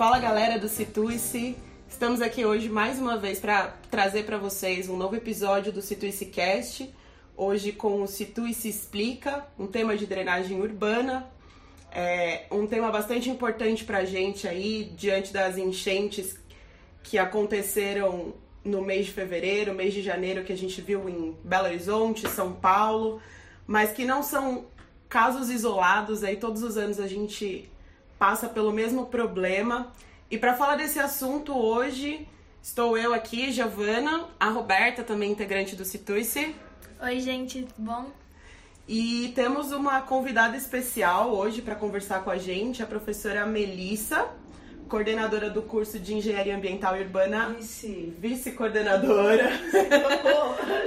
[0.00, 1.54] Fala galera do Situice,
[1.86, 6.24] estamos aqui hoje mais uma vez para trazer para vocês um novo episódio do Situice
[6.24, 6.90] Cast.
[7.36, 11.30] Hoje com o Situice Explica, um tema de drenagem urbana,
[11.92, 16.38] é um tema bastante importante para a gente aí diante das enchentes
[17.02, 18.32] que aconteceram
[18.64, 22.54] no mês de fevereiro, mês de janeiro que a gente viu em Belo Horizonte, São
[22.54, 23.20] Paulo,
[23.66, 24.64] mas que não são
[25.10, 27.70] casos isolados, aí todos os anos a gente
[28.20, 29.90] passa pelo mesmo problema.
[30.30, 32.28] E para falar desse assunto hoje,
[32.62, 36.54] estou eu aqui, Giovana, a Roberta, também integrante do Situice.
[37.02, 38.10] Oi, gente, tudo bom?
[38.86, 44.28] E temos uma convidada especial hoje para conversar com a gente, a professora Melissa,
[44.86, 47.54] coordenadora do curso de Engenharia Ambiental e Urbana.
[47.56, 48.12] Vice.
[48.18, 49.50] Vice-coordenadora.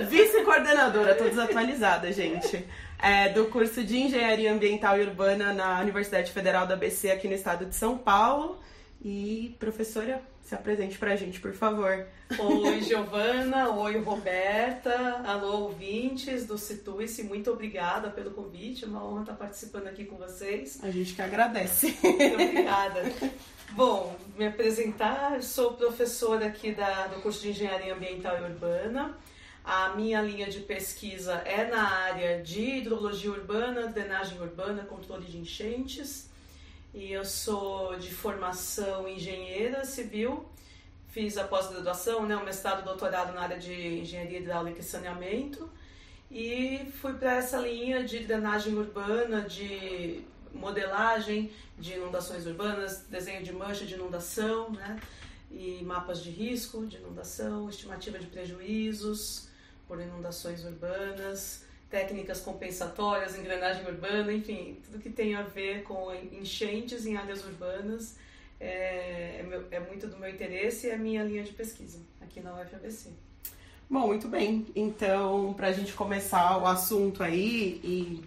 [0.07, 2.63] Vice-coordenadora, tô desatualizada, gente.
[3.03, 7.33] É, do curso de Engenharia Ambiental e Urbana na Universidade Federal da ABC aqui no
[7.33, 8.57] estado de São Paulo.
[9.03, 12.07] E, professora, se apresente pra gente, por favor.
[12.39, 13.71] Oi, Giovana.
[13.71, 15.21] Oi, Roberta.
[15.25, 17.23] Alô, ouvintes do Situice.
[17.23, 18.85] Muito obrigada pelo convite.
[18.85, 20.79] É uma honra estar participando aqui com vocês.
[20.81, 21.97] A gente que agradece.
[22.01, 23.03] Muito obrigada.
[23.71, 29.17] Bom, me apresentar, sou professora aqui da, do curso de Engenharia Ambiental e Urbana.
[29.63, 35.37] A minha linha de pesquisa é na área de hidrologia urbana, drenagem urbana, controle de
[35.37, 36.29] enchentes.
[36.93, 40.45] E eu sou de formação engenheira civil.
[41.07, 45.69] Fiz a pós-graduação, né, o mestrado e doutorado na área de engenharia hidráulica e saneamento.
[46.29, 53.53] E fui para essa linha de drenagem urbana, de modelagem de inundações urbanas, desenho de
[53.53, 54.99] mancha de inundação, né?
[55.49, 59.52] E mapas de risco de inundação, estimativa de prejuízos
[59.93, 67.05] por inundações urbanas, técnicas compensatórias, engrenagem urbana, enfim, tudo que tem a ver com enchentes
[67.05, 68.17] em áreas urbanas
[68.59, 72.41] é, é, meu, é muito do meu interesse e é minha linha de pesquisa aqui
[72.41, 73.11] na UFABC.
[73.87, 74.65] Bom, muito bem.
[74.75, 78.23] Então, para a gente começar o assunto aí e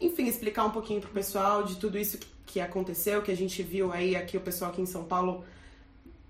[0.00, 3.92] enfim, explicar um pouquinho pro pessoal de tudo isso que aconteceu, que a gente viu
[3.92, 5.44] aí aqui, o pessoal aqui em São Paulo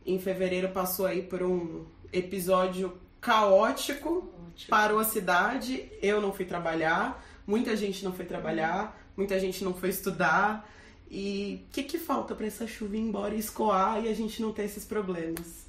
[0.06, 4.68] em fevereiro passou aí por um episódio caótico, Ótimo.
[4.68, 9.72] parou a cidade, eu não fui trabalhar, muita gente não foi trabalhar, muita gente não
[9.72, 10.70] foi estudar.
[11.10, 14.42] E o que, que falta para essa chuva ir embora e escoar e a gente
[14.42, 15.64] não ter esses problemas?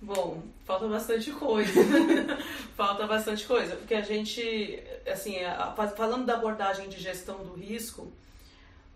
[0.00, 1.72] Bom, falta bastante coisa.
[2.76, 5.36] falta bastante coisa, porque a gente, assim,
[5.96, 8.12] falando da abordagem de gestão do risco,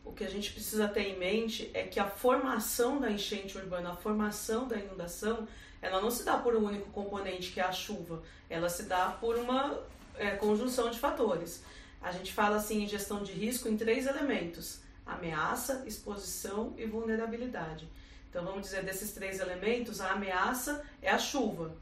[0.04, 3.90] o que a gente precisa ter em mente é que a formação da enchente urbana,
[3.90, 5.46] a formação da inundação,
[5.82, 9.10] ela não se dá por um único componente que é a chuva, ela se dá
[9.20, 9.80] por uma
[10.16, 11.64] é, conjunção de fatores.
[12.00, 17.88] A gente fala assim em gestão de risco em três elementos: ameaça, exposição e vulnerabilidade.
[18.30, 21.76] Então vamos dizer, desses três elementos, a ameaça é a chuva.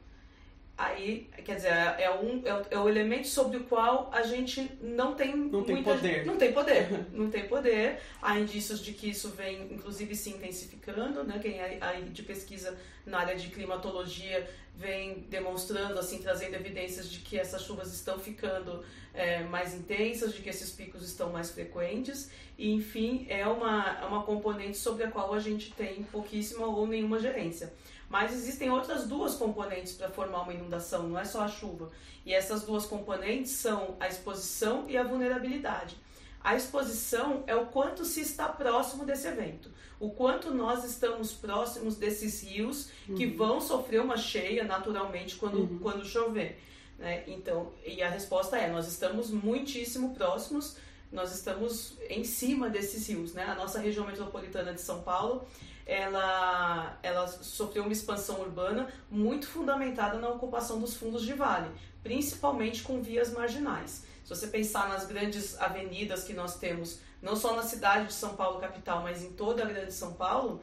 [0.80, 4.66] Aí, quer dizer, é, um, é, o, é o elemento sobre o qual a gente
[4.80, 6.24] não tem não muita, tem poder.
[6.24, 6.88] Não tem poder.
[7.12, 8.00] não tem poder.
[8.22, 11.22] Há indícios de que isso vem, inclusive, se intensificando.
[11.22, 11.38] Né?
[11.38, 17.18] Quem é aí de pesquisa na área de climatologia vem demonstrando, assim, trazendo evidências de
[17.18, 22.30] que essas chuvas estão ficando é, mais intensas, de que esses picos estão mais frequentes.
[22.56, 26.86] E, enfim, é uma, é uma componente sobre a qual a gente tem pouquíssima ou
[26.86, 27.70] nenhuma gerência.
[28.10, 31.90] Mas existem outras duas componentes para formar uma inundação, não é só a chuva.
[32.26, 35.96] E essas duas componentes são a exposição e a vulnerabilidade.
[36.42, 41.96] A exposição é o quanto se está próximo desse evento, o quanto nós estamos próximos
[41.96, 43.36] desses rios que uhum.
[43.36, 45.78] vão sofrer uma cheia naturalmente quando, uhum.
[45.78, 46.60] quando chover.
[46.98, 47.22] Né?
[47.28, 50.76] Então, e a resposta é: nós estamos muitíssimo próximos
[51.12, 53.44] nós estamos em cima desses rios, né?
[53.44, 55.46] A nossa região metropolitana de São Paulo,
[55.90, 61.68] ela, ela sofreu uma expansão urbana muito fundamentada na ocupação dos fundos de vale,
[62.00, 64.04] principalmente com vias marginais.
[64.22, 68.36] Se você pensar nas grandes avenidas que nós temos, não só na cidade de São
[68.36, 70.62] Paulo capital, mas em toda a grande São Paulo,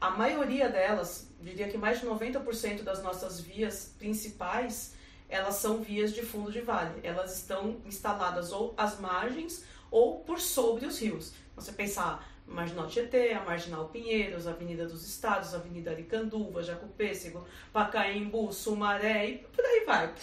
[0.00, 4.94] a maioria delas, diria que mais de 90% das nossas vias principais,
[5.28, 7.00] elas são vias de fundo de vale.
[7.02, 11.32] Elas estão instaladas ou às margens ou por sobre os rios.
[11.56, 17.46] Você pensar Marginal Tietê, a Marginal Pinheiros, a Avenida dos Estados, a Avenida Aricanduva, Jacopêssego,
[17.72, 20.14] Pacaembu, Sumaré e por aí vai.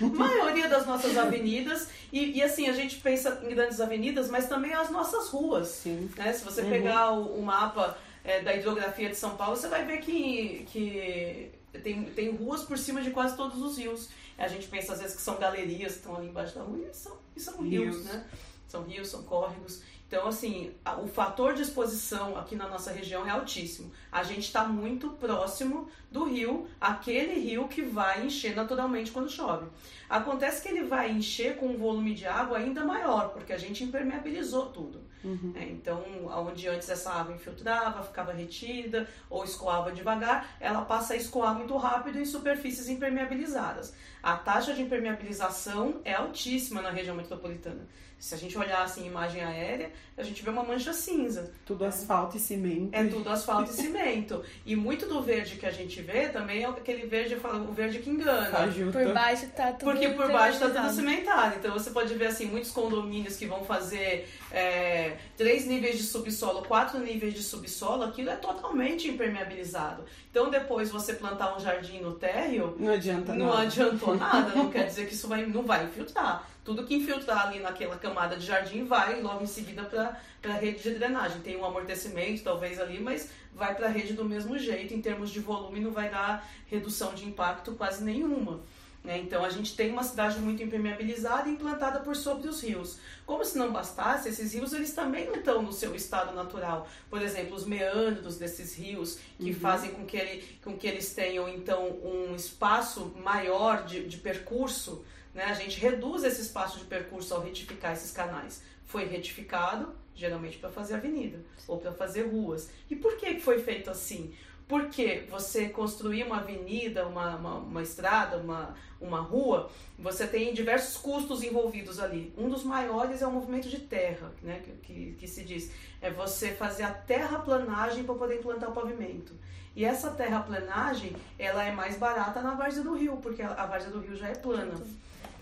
[0.00, 4.48] A maioria das nossas avenidas, e, e, assim, a gente pensa em grandes avenidas, mas
[4.48, 5.68] também as nossas ruas.
[5.68, 6.10] Sim.
[6.16, 6.32] Né?
[6.32, 6.70] Se você uhum.
[6.70, 11.50] pegar o, o mapa é, da hidrografia de São Paulo, você vai ver que, que
[11.80, 14.08] tem, tem ruas por cima de quase todos os rios.
[14.38, 16.94] A gente pensa às vezes que são galerias que estão ali embaixo da rua e
[16.94, 18.26] são, e são rios, rios né?
[18.68, 19.82] São rios, são córregos.
[20.12, 20.70] Então, assim,
[21.02, 23.90] o fator de exposição aqui na nossa região é altíssimo.
[24.12, 29.68] A gente está muito próximo do rio, aquele rio que vai encher naturalmente quando chove.
[30.10, 33.84] Acontece que ele vai encher com um volume de água ainda maior, porque a gente
[33.84, 35.00] impermeabilizou tudo.
[35.24, 35.54] Uhum.
[35.56, 41.16] É, então, onde antes essa água infiltrava, ficava retida ou escoava devagar, ela passa a
[41.16, 43.94] escoar muito rápido em superfícies impermeabilizadas.
[44.22, 47.88] A taxa de impermeabilização é altíssima na região metropolitana.
[48.22, 51.50] Se a gente olhar assim imagem aérea, a gente vê uma mancha cinza.
[51.66, 52.94] Tudo asfalto e cimento.
[52.94, 54.44] É tudo asfalto e cimento.
[54.64, 58.08] E muito do verde que a gente vê também é aquele verde, o verde que
[58.08, 58.48] engana.
[58.92, 61.56] Por baixo tá tudo Porque por baixo tá tudo cimentado.
[61.58, 66.62] Então você pode ver assim, muitos condomínios que vão fazer é, três níveis de subsolo,
[66.62, 70.04] quatro níveis de subsolo, aquilo é totalmente impermeabilizado.
[70.30, 73.62] Então depois você plantar um jardim no térreo, não adianta não nada.
[73.62, 76.51] adiantou nada, não quer dizer que isso vai, não vai infiltrar.
[76.64, 80.82] Tudo que infiltrar ali naquela camada de jardim vai logo em seguida para a rede
[80.82, 81.40] de drenagem.
[81.40, 84.94] Tem um amortecimento talvez ali, mas vai para a rede do mesmo jeito.
[84.94, 88.60] Em termos de volume, não vai dar redução de impacto quase nenhuma.
[89.04, 89.18] Né?
[89.18, 92.98] Então a gente tem uma cidade muito impermeabilizada e implantada por sobre os rios.
[93.26, 96.88] Como se não bastasse, esses rios eles também não estão no seu estado natural.
[97.10, 99.56] Por exemplo, os meandros desses rios que uhum.
[99.56, 105.04] fazem com que, ele, com que eles tenham então um espaço maior de, de percurso.
[105.34, 105.44] Né?
[105.44, 108.62] A gente reduz esse espaço de percurso ao retificar esses canais.
[108.84, 112.70] Foi retificado, geralmente para fazer avenida ou para fazer ruas.
[112.90, 114.34] E por que foi feito assim?
[114.68, 120.96] Porque você construir uma avenida, uma, uma, uma, estrada, uma, uma rua, você tem diversos
[120.96, 122.32] custos envolvidos ali.
[122.38, 125.70] Um dos maiores é o movimento de terra, né, que, que, que se diz.
[126.00, 129.34] É você fazer a terraplanagem para poder implantar o pavimento.
[129.74, 133.90] E essa terraplanagem, ela é mais barata na várzea do rio, porque a, a várzea
[133.90, 134.74] do rio já é plana.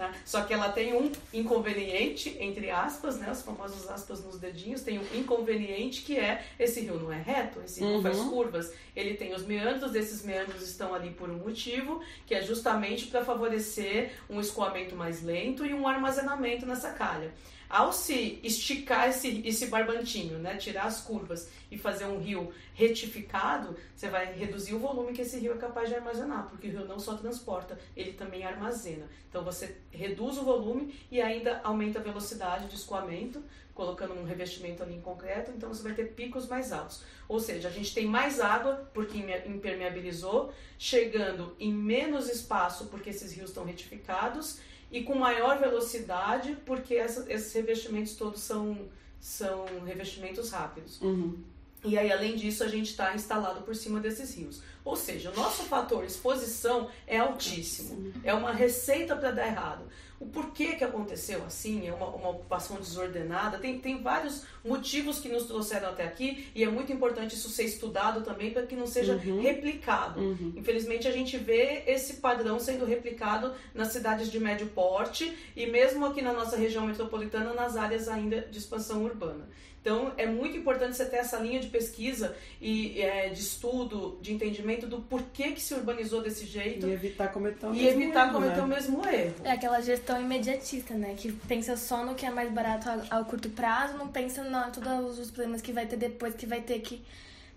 [0.00, 0.14] Tá?
[0.25, 4.99] Só que ela tem um inconveniente, entre aspas, né, os famosos aspas nos dedinhos, tem
[4.99, 8.02] um inconveniente que é esse rio não é reto, esse rio uhum.
[8.02, 12.41] faz curvas, ele tem os meandros, esses meandros estão ali por um motivo, que é
[12.41, 17.35] justamente para favorecer um escoamento mais lento e um armazenamento nessa calha.
[17.70, 23.76] Ao se esticar esse, esse barbantinho, né, tirar as curvas e fazer um rio retificado,
[23.94, 26.84] você vai reduzir o volume que esse rio é capaz de armazenar, porque o rio
[26.84, 29.06] não só transporta, ele também armazena.
[29.28, 33.40] Então você reduz o volume e ainda aumenta a velocidade de escoamento,
[33.73, 37.05] colocando um revestimento ali em concreto, então você vai ter picos mais altos.
[37.28, 39.16] Ou seja, a gente tem mais água porque
[39.46, 44.58] impermeabilizou, chegando em menos espaço porque esses rios estão retificados
[44.90, 48.88] e com maior velocidade, porque essa, esses revestimentos todos são,
[49.19, 51.00] são revestimentos rápidos.
[51.00, 51.38] Uhum.
[51.82, 54.60] E aí, além disso, a gente está instalado por cima desses rios.
[54.84, 58.12] Ou seja, o nosso fator exposição é altíssimo.
[58.22, 59.84] É uma receita para dar errado.
[60.19, 65.28] O porquê que aconteceu assim, é uma, uma ocupação desordenada, tem, tem vários motivos que
[65.28, 68.86] nos trouxeram até aqui e é muito importante isso ser estudado também para que não
[68.86, 69.40] seja uhum.
[69.40, 70.20] replicado.
[70.20, 70.52] Uhum.
[70.56, 76.04] Infelizmente, a gente vê esse padrão sendo replicado nas cidades de médio porte e mesmo
[76.06, 79.48] aqui na nossa região metropolitana, nas áreas ainda de expansão urbana.
[79.80, 84.32] Então, é muito importante você ter essa linha de pesquisa e é, de estudo, de
[84.32, 86.86] entendimento do porquê que se urbanizou desse jeito.
[86.86, 87.99] E evitar cometer o mesmo erro.
[87.99, 88.62] E evitar cometer né?
[88.62, 89.35] o mesmo erro.
[89.42, 91.14] É aquela gestão imediatista, né?
[91.16, 95.19] Que pensa só no que é mais barato ao curto prazo, não pensa em todos
[95.19, 97.02] os problemas que vai ter depois, que vai ter que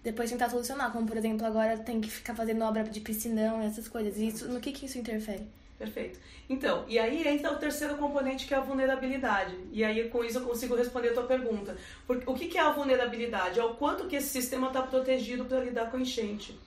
[0.04, 0.92] depois tentar solucionar.
[0.92, 4.18] Como, por exemplo, agora tem que ficar fazendo obra de piscinão, essas coisas.
[4.18, 5.48] E isso, no que, que isso interfere?
[5.78, 6.20] Perfeito.
[6.50, 9.56] Então, e aí entra o terceiro componente que é a vulnerabilidade.
[9.72, 11.76] E aí com isso eu consigo responder a tua pergunta.
[12.06, 13.60] Porque, o que, que é a vulnerabilidade?
[13.60, 16.58] É o quanto que esse sistema está protegido para lidar com enchente.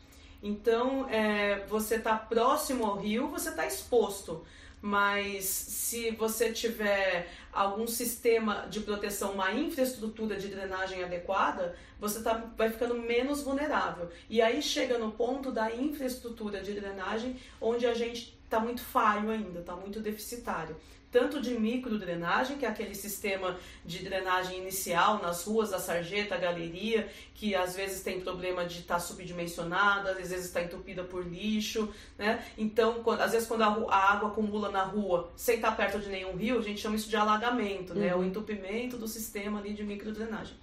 [0.43, 4.45] Então, é, você está próximo ao rio, você está exposto.
[4.87, 12.45] Mas se você tiver algum sistema de proteção, uma infraestrutura de drenagem adequada, você tá,
[12.57, 14.09] vai ficando menos vulnerável.
[14.31, 19.29] E aí chega no ponto da infraestrutura de drenagem, onde a gente está muito falho
[19.29, 20.77] ainda, está muito deficitário.
[21.19, 27.09] Tanto de microdrenagem, que é aquele sistema de drenagem inicial nas ruas da sarjeta, galeria,
[27.33, 31.89] que às vezes tem problema de estar tá subdimensionada, às vezes está entupida por lixo,
[32.19, 32.45] né?
[32.59, 36.01] Então, quando, às vezes quando a, a, água acumula na rua sem estar tá perto
[36.01, 38.15] de nenhum rio, a gente chama isso de alagamento, né?
[38.15, 38.21] Uhum.
[38.21, 40.55] O entupimento do sistema ali de microdrenagem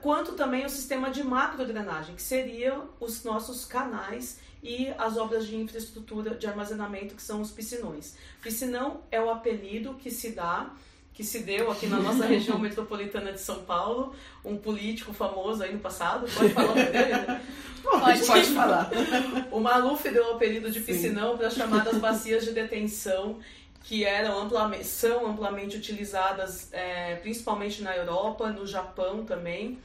[0.00, 5.56] quanto também o sistema de macrodrenagem, que seriam os nossos canais e as obras de
[5.56, 8.16] infraestrutura de armazenamento, que são os piscinões.
[8.42, 10.70] Piscinão é o apelido que se dá,
[11.14, 15.72] que se deu aqui na nossa região metropolitana de São Paulo, um político famoso aí
[15.72, 16.92] no passado, pode falar dele?
[16.92, 17.42] Né?
[17.80, 18.90] Pode, pode falar.
[19.52, 23.38] O Maluf deu o apelido de piscinão para as chamadas bacias de detenção
[23.84, 29.78] que eram amplamente, são amplamente utilizadas, é, principalmente na Europa, no Japão também.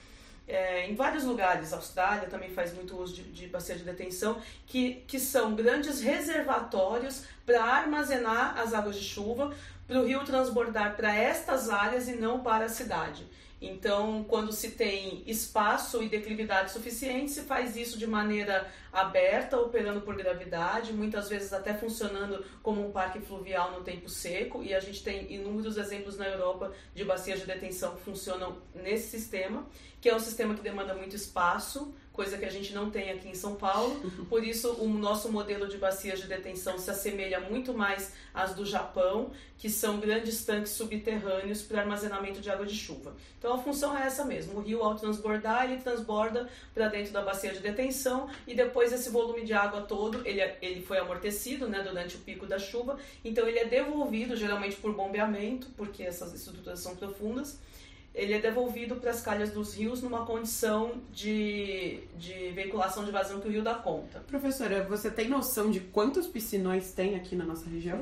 [0.47, 4.41] É, em vários lugares, a Austrália também faz muito uso de, de bacia de detenção,
[4.67, 9.55] que, que são grandes reservatórios para armazenar as águas de chuva,
[9.87, 13.25] para o rio transbordar para estas áreas e não para a cidade.
[13.61, 20.01] Então, quando se tem espaço e declividade suficiente, se faz isso de maneira aberta, operando
[20.01, 24.63] por gravidade, muitas vezes até funcionando como um parque fluvial no tempo seco.
[24.63, 29.09] E a gente tem inúmeros exemplos na Europa de bacias de detenção que funcionam nesse
[29.09, 29.65] sistema,
[29.99, 33.29] que é um sistema que demanda muito espaço, coisa que a gente não tem aqui
[33.29, 33.99] em São Paulo.
[34.29, 38.65] Por isso, o nosso modelo de bacias de detenção se assemelha muito mais às do
[38.65, 43.15] Japão, que são grandes tanques subterrâneos para armazenamento de água de chuva.
[43.39, 47.21] Então, a função é essa mesmo: o rio, ao transbordar, ele transborda para dentro da
[47.21, 51.81] bacia de detenção e depois esse volume de água todo ele, ele foi amortecido né,
[51.81, 56.79] durante o pico da chuva, então ele é devolvido geralmente por bombeamento, porque essas estruturas
[56.79, 57.59] são profundas
[58.13, 63.39] ele é devolvido para as calhas dos rios numa condição de, de veiculação de vazão
[63.39, 64.19] que o rio dá conta.
[64.27, 68.01] Professora, você tem noção de quantos piscinões tem aqui na nossa região?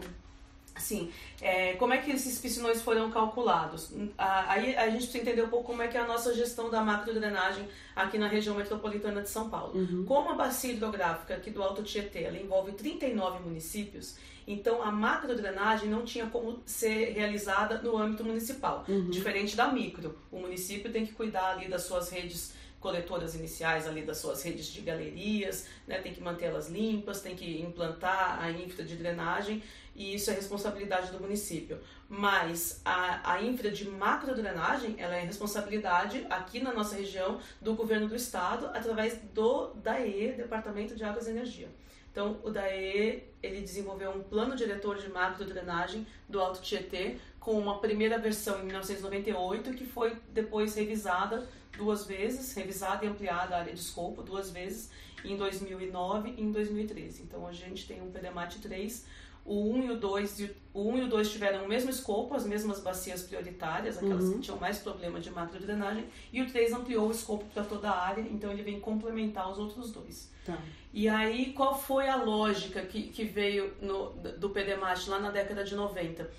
[0.81, 1.11] Sim.
[1.41, 3.93] É, como é que esses piscinões foram calculados?
[4.17, 6.81] Aí a gente precisa entender um pouco como é que é a nossa gestão da
[6.81, 9.77] macrodrenagem aqui na região metropolitana de São Paulo.
[9.77, 10.05] Uhum.
[10.05, 15.89] Como a bacia hidrográfica aqui do Alto Tietê ela envolve 39 municípios, então a macrodrenagem
[15.89, 19.09] não tinha como ser realizada no âmbito municipal, uhum.
[19.09, 20.17] diferente da micro.
[20.31, 24.65] O município tem que cuidar ali das suas redes coletoras iniciais ali das suas redes
[24.65, 29.61] de galerias, né, tem que mantê-las limpas, tem que implantar a infra de drenagem
[29.95, 31.79] e isso é responsabilidade do município.
[32.07, 38.07] Mas a, a infra de macrodrenagem, ela é responsabilidade aqui na nossa região do governo
[38.07, 41.69] do estado através do DAE, Departamento de Águas e Energia.
[42.11, 47.79] Então, o DAE, ele desenvolveu um plano diretor de macrodrenagem do Alto Tietê com uma
[47.79, 53.73] primeira versão em 1998 que foi depois revisada duas vezes, revisada e ampliada a área
[53.73, 54.91] de escopo duas vezes
[55.23, 57.23] em 2009 e em 2013.
[57.23, 59.05] Então, a gente tem um PDMAT 3
[59.45, 62.45] o 1 e o 2, o 1 e o 2 tiveram o mesmo escopo, as
[62.45, 64.33] mesmas bacias prioritárias, aquelas uhum.
[64.33, 68.07] que tinham mais problema de macrodrenagem, e o 3 ampliou o escopo para toda a
[68.07, 70.31] área, então ele vem complementar os outros dois.
[70.45, 70.57] Tá.
[70.93, 75.63] E aí, qual foi a lógica que, que veio no, do PDMAT lá na década
[75.63, 76.29] de 90?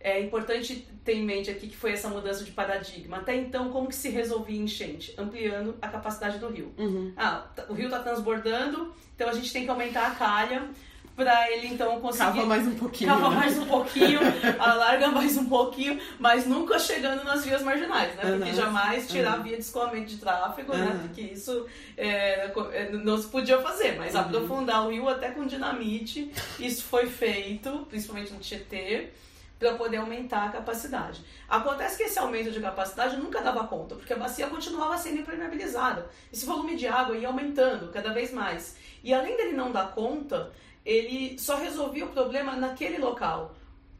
[0.00, 3.16] É importante ter em mente aqui que foi essa mudança de paradigma.
[3.16, 5.12] Até então, como que se resolvia enchente?
[5.18, 6.72] Ampliando a capacidade do rio.
[6.78, 7.12] Uhum.
[7.16, 10.70] Ah, o rio está transbordando, então a gente tem que aumentar a calha
[11.18, 12.26] para ele então conseguir.
[12.26, 13.10] Cava mais um pouquinho.
[13.10, 13.36] Cava né?
[13.36, 14.20] mais um pouquinho,
[14.56, 18.22] alarga mais um pouquinho, mas nunca chegando nas vias marginais, né?
[18.22, 18.54] Porque uhum.
[18.54, 19.42] jamais tirar uhum.
[19.42, 20.78] via de escoamento de tráfego, uhum.
[20.78, 21.00] né?
[21.02, 26.32] Porque isso é, é, não se podia fazer, mas aprofundar o rio até com dinamite,
[26.60, 29.10] isso foi feito, principalmente no Tietê
[29.58, 31.20] para poder aumentar a capacidade.
[31.48, 36.08] Acontece que esse aumento de capacidade nunca dava conta, porque a bacia continuava sendo impermeabilizada.
[36.32, 38.76] Esse volume de água ia aumentando cada vez mais.
[39.02, 40.52] E além dele não dar conta,
[40.88, 43.54] ele só resolvia o problema naquele local.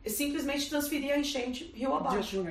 [0.07, 2.47] Simplesmente transferia a enchente rio abaixo.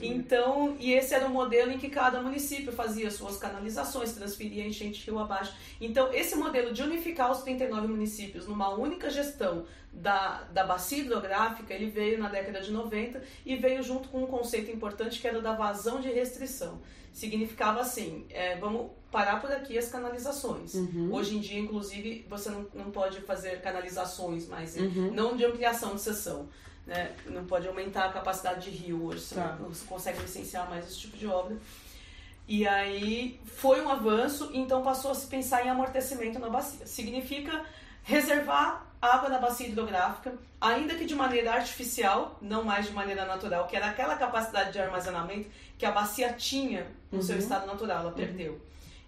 [0.00, 5.04] Então, e esse era o modelo em que cada município fazia suas canalizações, transferia enchente
[5.04, 5.54] rio abaixo.
[5.80, 11.72] Então, esse modelo de unificar os 39 municípios numa única gestão da, da bacia hidrográfica,
[11.72, 15.40] ele veio na década de 90 e veio junto com um conceito importante que era
[15.40, 16.80] da vazão de restrição.
[17.12, 20.74] Significava assim, é, vamos parar por aqui as canalizações.
[20.74, 21.12] Uhum.
[21.12, 25.12] Hoje em dia, inclusive, você não, não pode fazer canalizações mais, uhum.
[25.12, 26.48] não de ampliação de seção.
[26.88, 27.14] Né?
[27.26, 29.58] Não pode aumentar a capacidade de rio hoje, você tá.
[29.60, 31.54] não, consegue licenciar mais esse tipo de obra.
[32.48, 36.86] E aí foi um avanço, então passou a se pensar em amortecimento na bacia.
[36.86, 37.62] Significa
[38.02, 43.66] reservar água na bacia hidrográfica, ainda que de maneira artificial, não mais de maneira natural,
[43.66, 47.22] que era aquela capacidade de armazenamento que a bacia tinha no uhum.
[47.22, 48.58] seu estado natural, ela uhum.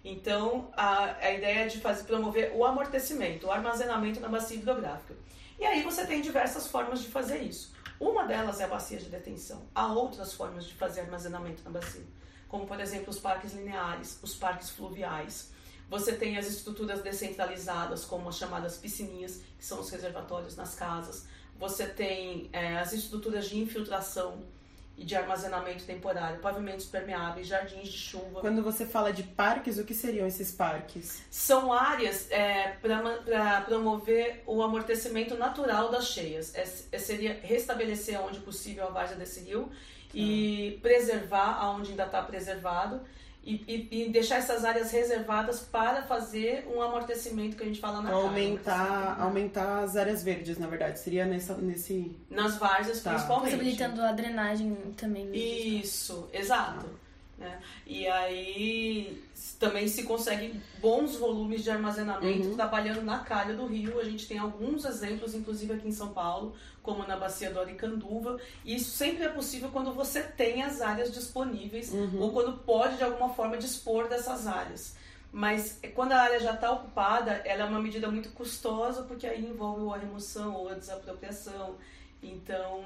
[0.03, 5.15] Então, a, a ideia é de fazer, promover o amortecimento, o armazenamento na bacia hidrográfica.
[5.59, 7.71] E aí você tem diversas formas de fazer isso.
[7.99, 9.61] Uma delas é a bacia de detenção.
[9.75, 12.03] Há outras formas de fazer armazenamento na bacia,
[12.47, 15.51] como por exemplo os parques lineares, os parques fluviais.
[15.87, 21.27] Você tem as estruturas descentralizadas, como as chamadas piscininhas, que são os reservatórios nas casas.
[21.59, 24.41] Você tem é, as estruturas de infiltração,
[24.97, 28.41] e de armazenamento temporário, pavimentos permeáveis, jardins de chuva.
[28.41, 31.23] Quando você fala de parques, o que seriam esses parques?
[31.29, 36.53] São áreas é, para promover o amortecimento natural das cheias.
[36.53, 39.71] É, é, seria restabelecer onde possível a várzea desse rio
[40.13, 43.01] e preservar aonde ainda está preservado
[43.43, 48.01] e, e, e, deixar essas áreas reservadas para fazer um amortecimento que a gente fala
[48.01, 50.99] na aumentar aumentar as áreas verdes na verdade.
[50.99, 53.11] Seria nessa nesse nas várzeas tá.
[53.11, 53.51] principalmente.
[53.51, 57.00] possibilitando a drenagem também isso exato
[57.41, 57.59] né?
[57.87, 59.23] e aí
[59.59, 62.55] também se consegue bons volumes de armazenamento uhum.
[62.55, 63.99] trabalhando na calha do rio.
[63.99, 68.39] A gente tem alguns exemplos, inclusive aqui em São Paulo, como na bacia do Aricanduva.
[68.63, 72.21] E isso sempre é possível quando você tem as áreas disponíveis uhum.
[72.21, 74.95] ou quando pode de alguma forma dispor dessas áreas.
[75.31, 79.43] Mas quando a área já está ocupada, ela é uma medida muito custosa porque aí
[79.43, 81.77] envolve a remoção ou a desapropriação.
[82.21, 82.83] Então,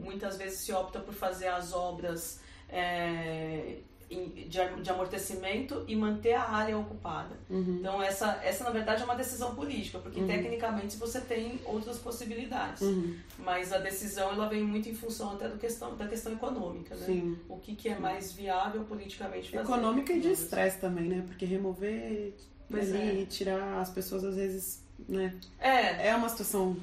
[0.00, 3.78] muitas vezes se opta por fazer as obras é,
[4.10, 7.36] de, amortecimento e manter a área ocupada.
[7.48, 7.76] Uhum.
[7.78, 10.26] Então, essa, essa, na verdade, é uma decisão política, porque uhum.
[10.26, 12.82] tecnicamente você tem outras possibilidades.
[12.82, 13.16] Uhum.
[13.38, 16.96] Mas a decisão ela vem muito em função até do questão, da questão econômica.
[16.96, 17.06] Né?
[17.06, 17.38] Sim.
[17.48, 19.62] O que, que é mais viável politicamente fazer.
[19.62, 21.24] Econômica e de estresse também, né?
[21.26, 22.34] Porque remover
[22.68, 23.26] pois ali, é.
[23.26, 25.36] tirar as pessoas, às vezes, né?
[25.60, 26.08] É.
[26.08, 26.76] É uma situação...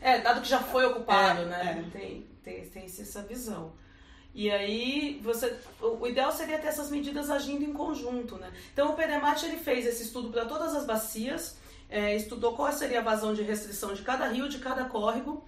[0.00, 1.86] É, dado que já foi ocupado, é, né?
[1.86, 1.98] É.
[1.98, 3.72] Tem, tem, tem essa visão.
[4.34, 8.50] E aí, você, o ideal seria ter essas medidas agindo em conjunto, né?
[8.72, 11.58] Então, o PDMAT ele fez esse estudo para todas as bacias,
[11.90, 15.44] é, estudou qual seria a vazão de restrição de cada rio, de cada córrego,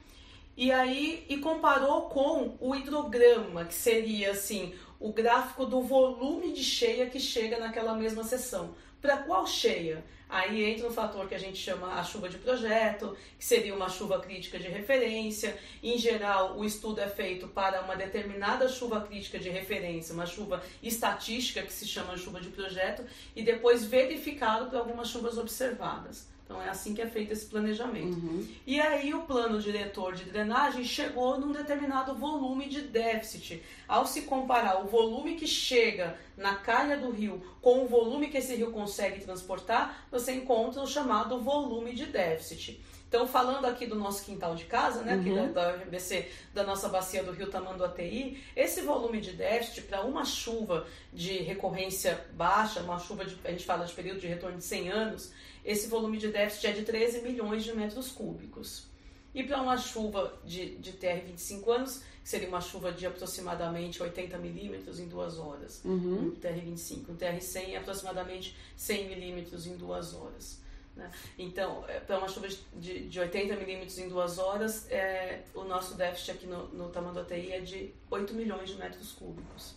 [0.57, 6.63] e aí e comparou com o hidrograma, que seria assim o gráfico do volume de
[6.63, 8.75] cheia que chega naquela mesma sessão.
[9.01, 10.05] Para qual cheia?
[10.35, 13.89] Aí entra um fator que a gente chama a chuva de projeto, que seria uma
[13.89, 15.57] chuva crítica de referência.
[15.81, 20.61] Em geral, o estudo é feito para uma determinada chuva crítica de referência, uma chuva
[20.83, 23.05] estatística, que se chama chuva de projeto,
[23.37, 26.27] e depois verificado por algumas chuvas observadas.
[26.45, 28.19] Então é assim que é feito esse planejamento.
[28.19, 28.47] Uhum.
[28.67, 33.63] E aí o plano diretor de drenagem chegou num determinado volume de déficit.
[33.89, 38.37] Ao se comparar o volume que chega na calha do rio com o volume que
[38.37, 42.79] esse rio consegue transportar, você encontra o chamado volume de déficit.
[43.15, 45.53] Então, falando aqui do nosso quintal de casa, né, aqui uhum.
[45.53, 50.25] da, da RBC, da nossa bacia do Rio Tamanduateí, esse volume de déficit para uma
[50.25, 54.65] chuva de recorrência baixa, uma chuva de, a gente fala de período de retorno de
[54.65, 55.33] 100 anos,
[55.65, 58.87] esse volume de déficit é de 13 milhões de metros cúbicos.
[59.35, 64.01] E para uma chuva de, de TR 25 anos, que seria uma chuva de aproximadamente
[64.01, 66.29] 80 milímetros em duas horas, uhum.
[66.29, 67.13] um TR 25.
[67.13, 70.61] Um TR 100 é aproximadamente 100 milímetros em duas horas.
[70.95, 71.11] Né?
[71.37, 75.95] Então, é, para uma chuva de, de 80 milímetros em duas horas, é, o nosso
[75.97, 79.75] déficit aqui no, no Tamanduateí é de 8 milhões de metros cúbicos.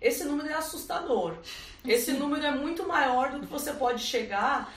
[0.00, 1.38] Esse número é assustador.
[1.82, 2.18] Esse Sim.
[2.20, 4.70] número é muito maior do que você pode chegar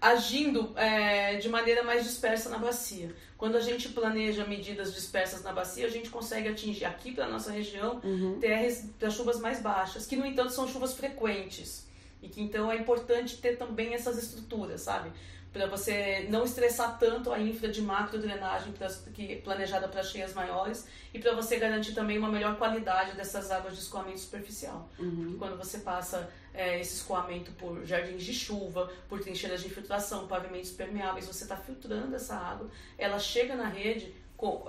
[0.00, 3.14] agindo é, de maneira mais dispersa na bacia.
[3.36, 7.50] Quando a gente planeja medidas dispersas na bacia, a gente consegue atingir aqui para nossa
[7.50, 8.38] região uhum.
[8.40, 11.86] terras para chuvas mais baixas, que no entanto são chuvas frequentes
[12.22, 15.12] e que então é importante ter também essas estruturas, sabe?
[15.56, 18.74] Para você não estressar tanto a infra de macro drenagem
[19.14, 23.74] que planejada para cheias maiores e para você garantir também uma melhor qualidade dessas águas
[23.74, 24.88] de escoamento superficial.
[24.98, 25.36] Uhum.
[25.38, 30.70] quando você passa é, esse escoamento por jardins de chuva, por trincheiras de infiltração, pavimentos
[30.70, 34.66] permeáveis, você está filtrando essa água, ela chega na rede com,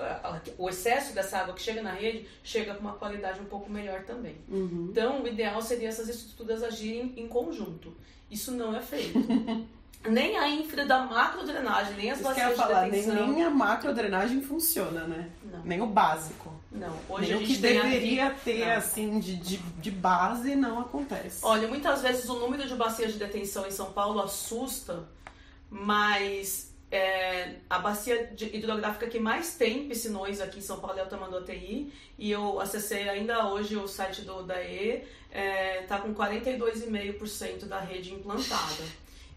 [0.57, 4.03] o excesso dessa água que chega na rede chega com uma qualidade um pouco melhor
[4.03, 4.37] também.
[4.47, 4.87] Uhum.
[4.89, 7.93] Então, o ideal seria essas estruturas agirem em conjunto.
[8.31, 9.19] Isso não é feito.
[10.09, 13.15] nem a infra da macrodrenagem, nem as bacias de falar, detenção.
[13.15, 15.29] Nem, nem a macrodrenagem funciona, né?
[15.43, 15.63] Não.
[15.63, 16.53] Nem o básico.
[16.71, 18.75] Não, hoje nem o que deveria ter, não.
[18.75, 21.39] assim, de, de, de base não acontece.
[21.43, 25.03] Olha, muitas vezes o número de bacias de detenção em São Paulo assusta,
[25.69, 31.07] mas é, a bacia hidrográfica que mais tem piscinões aqui em São Paulo é o
[31.07, 37.79] Tamanduateí e eu acessei ainda hoje o site do DAE, é, tá com 42,5% da
[37.79, 38.83] rede implantada.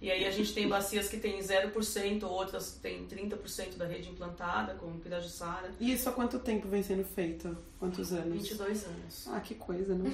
[0.01, 4.75] E aí a gente tem bacias que tem 0%, outras tem 30% da rede implantada,
[4.75, 5.73] como Pirajussara.
[5.79, 7.55] E isso há quanto tempo vem sendo feito?
[7.79, 8.33] Quantos anos?
[8.33, 9.29] 22 anos.
[9.29, 10.11] Ah, que coisa, né?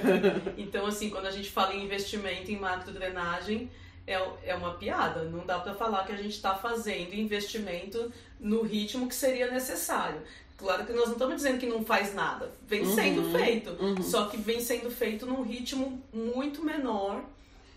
[0.56, 3.70] então, assim, quando a gente fala em investimento em macro-drenagem,
[4.06, 5.24] é, é uma piada.
[5.24, 10.22] Não dá para falar que a gente está fazendo investimento no ritmo que seria necessário.
[10.56, 12.50] Claro que nós não estamos dizendo que não faz nada.
[12.66, 13.70] Vem uhum, sendo feito.
[13.72, 14.02] Uhum.
[14.02, 17.22] Só que vem sendo feito num ritmo muito menor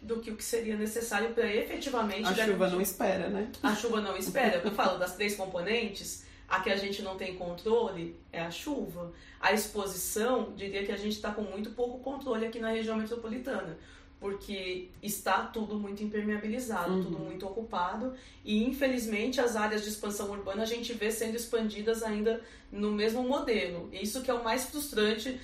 [0.01, 2.25] do que o que seria necessário para efetivamente.
[2.25, 2.51] A garantir.
[2.51, 3.51] chuva não espera, né?
[3.61, 4.61] A chuva não espera.
[4.63, 6.27] Eu falo das três componentes.
[6.47, 9.13] A que a gente não tem controle é a chuva.
[9.39, 13.77] A exposição, diria que a gente está com muito pouco controle aqui na região metropolitana,
[14.19, 17.03] porque está tudo muito impermeabilizado, uhum.
[17.03, 22.01] tudo muito ocupado, e infelizmente as áreas de expansão urbana a gente vê sendo expandidas
[22.01, 23.87] ainda no mesmo modelo.
[23.93, 25.39] Isso que é o mais frustrante,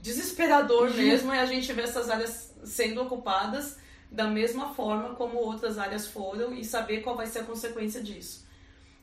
[0.00, 3.78] desesperador mesmo, é a gente ver essas áreas sendo ocupadas
[4.10, 8.46] da mesma forma como outras áreas foram e saber qual vai ser a consequência disso.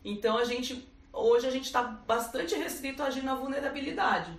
[0.04, 4.32] Então a gente hoje a gente está bastante restrito a agir na vulnerabilidade,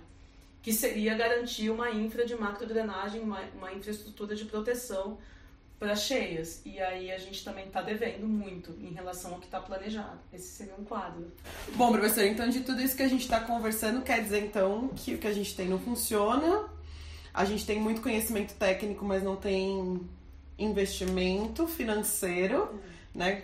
[0.61, 5.17] que seria garantir uma infra de macrodrenagem, uma, uma infraestrutura de proteção
[5.79, 6.61] para cheias.
[6.65, 10.19] E aí a gente também está devendo muito em relação ao que está planejado.
[10.33, 11.31] Esse seria um quadro.
[11.75, 15.15] Bom, professor, então de tudo isso que a gente está conversando, quer dizer então que
[15.15, 16.69] o que a gente tem não funciona.
[17.37, 20.01] A gente tem muito conhecimento técnico, mas não tem
[20.57, 22.81] investimento financeiro,
[23.13, 23.43] né?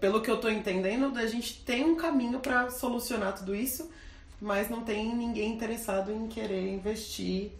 [0.00, 3.88] Pelo que eu estou entendendo, a gente tem um caminho para solucionar tudo isso,
[4.40, 7.52] mas não tem ninguém interessado em querer investir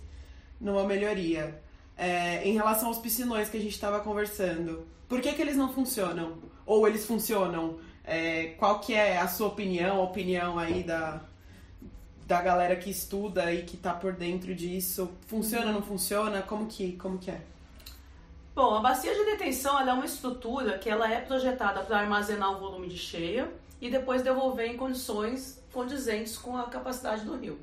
[0.61, 1.63] numa melhoria.
[1.97, 5.73] É, em relação aos piscinões que a gente estava conversando, por que, que eles não
[5.73, 6.39] funcionam?
[6.67, 7.79] Ou eles funcionam?
[8.03, 11.23] É, qual que é a sua opinião, a opinião aí da,
[12.29, 15.11] da galera que estuda e que está por dentro disso?
[15.27, 16.43] Funciona, não funciona?
[16.43, 17.41] Como que, como que é?
[18.55, 22.61] Bom, a bacia de detenção é uma estrutura que ela é projetada para armazenar o
[22.61, 27.59] volume de cheia e depois devolver em condições condizentes com a capacidade do rio.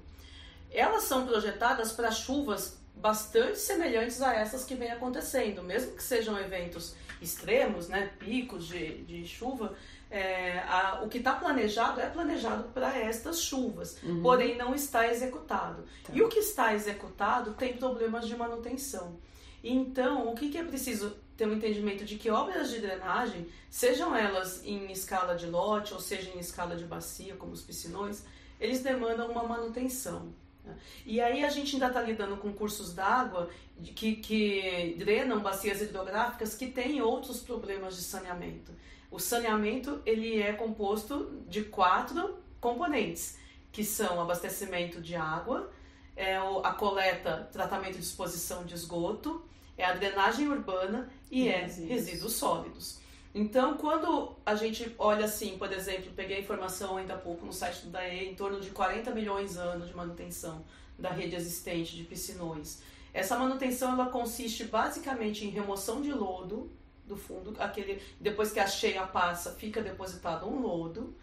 [0.71, 6.39] Elas são projetadas para chuvas bastante semelhantes a essas que vem acontecendo, mesmo que sejam
[6.39, 9.75] eventos extremos, né, picos de, de chuva,
[10.15, 14.21] é, a, o que está planejado é planejado para estas chuvas, uhum.
[14.21, 15.83] porém não está executado.
[16.03, 16.13] Tá.
[16.13, 19.19] E o que está executado tem problemas de manutenção.
[19.61, 24.15] Então, o que, que é preciso ter um entendimento de que obras de drenagem, sejam
[24.15, 28.23] elas em escala de lote ou seja em escala de bacia, como os piscinões,
[28.57, 30.33] eles demandam uma manutenção.
[30.63, 30.77] Né?
[31.05, 33.49] E aí a gente ainda está lidando com cursos d'água
[33.83, 38.71] que, que drenam bacias hidrográficas que têm outros problemas de saneamento.
[39.15, 43.37] O saneamento ele é composto de quatro componentes,
[43.71, 45.71] que são abastecimento de água,
[46.17, 49.45] é a coleta, tratamento e disposição de esgoto,
[49.77, 51.89] é a drenagem urbana e é resíduos.
[51.89, 52.99] resíduos sólidos.
[53.33, 57.53] Então, quando a gente olha assim, por exemplo, peguei a informação ainda há pouco no
[57.53, 60.61] site do DAE, em torno de 40 milhões de anos de manutenção
[60.99, 62.81] da rede existente de piscinões.
[63.13, 66.69] Essa manutenção ela consiste basicamente em remoção de lodo
[67.05, 71.15] do fundo, aquele depois que a cheia passa, fica depositado um lodo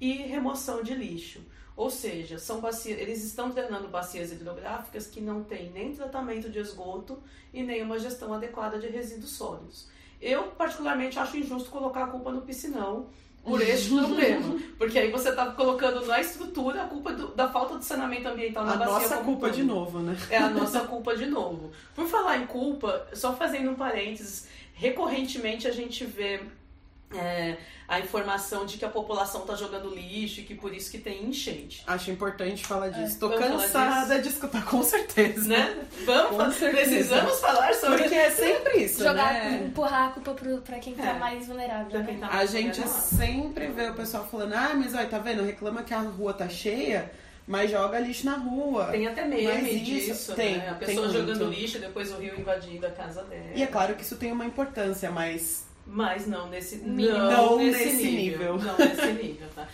[0.00, 1.40] e remoção de lixo.
[1.76, 6.58] Ou seja, são bacias, eles estão drenando bacias hidrográficas que não têm nem tratamento de
[6.58, 7.22] esgoto
[7.54, 9.88] e nem uma gestão adequada de resíduos sólidos.
[10.20, 13.08] Eu, particularmente, acho injusto colocar a culpa no piscinão
[13.42, 14.58] por esse problema.
[14.78, 18.64] Porque aí você está colocando na estrutura a culpa do, da falta de saneamento ambiental
[18.64, 18.94] na a bacia.
[18.94, 20.16] A nossa culpa de novo, né?
[20.30, 21.70] É a nossa culpa de novo.
[21.94, 26.40] Por falar em culpa, só fazendo um parênteses, recorrentemente a gente vê
[27.14, 27.56] é,
[27.88, 31.24] a informação de que a população está jogando lixo e que por isso que tem
[31.24, 31.82] enchente.
[31.86, 33.14] Acho importante falar é, disso.
[33.14, 34.22] Estou cansada disso.
[34.22, 35.48] de escutar, com certeza.
[35.48, 35.84] Né?
[36.04, 36.88] Vamos, com certeza.
[36.88, 39.64] precisamos falar sobre Porque é sempre isso, Jogar, né?
[39.66, 41.18] empurrar a culpa para quem está é.
[41.18, 41.98] mais vulnerável.
[41.98, 42.16] Né?
[42.20, 45.42] Tá mais a gente sempre vê o pessoal falando, ah, mas olha, tá vendo?
[45.42, 47.10] Reclama que a rua tá cheia,
[47.44, 48.86] mas joga lixo na rua.
[48.86, 50.68] Tem até meme disso, tem, né?
[50.70, 51.60] A pessoa jogando muito.
[51.60, 53.50] lixo, depois o rio invadindo a casa dela.
[53.52, 57.84] E é claro que isso tem uma importância, mas mas não nesse, não, não nesse,
[57.84, 58.54] nesse nível.
[58.54, 58.58] nível.
[58.58, 59.68] Não nesse nível, tá?